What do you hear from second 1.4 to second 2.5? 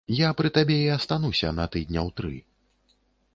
на тыдняў тры.